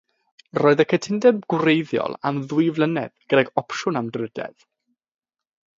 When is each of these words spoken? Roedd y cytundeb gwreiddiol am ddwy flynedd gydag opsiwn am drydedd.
Roedd 0.61 0.79
y 0.85 0.87
cytundeb 0.93 1.43
gwreiddiol 1.55 2.17
am 2.31 2.41
ddwy 2.47 2.67
flynedd 2.79 3.15
gydag 3.35 3.53
opsiwn 3.65 4.01
am 4.03 4.13
drydedd. 4.17 4.71